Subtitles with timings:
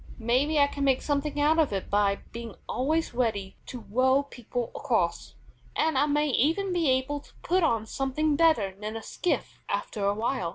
[0.17, 4.71] Maybe I can make something out of it by being always ready to row people
[4.75, 5.35] across,
[5.75, 10.03] and I may even be able to put on something better than a skiff after
[10.03, 10.49] awhile.